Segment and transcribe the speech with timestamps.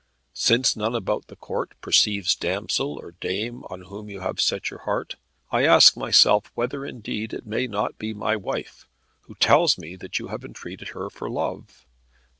[0.33, 4.79] Since none about the Court perceives damsel or dame on whom you have set your
[4.79, 5.13] heart,
[5.51, 8.87] I ask myself whether indeed it may not be my wife,
[9.25, 11.85] who tells me that you have entreated her for love.